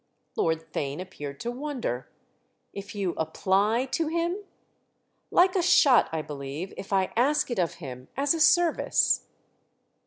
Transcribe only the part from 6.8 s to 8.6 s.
I ask it of him—as a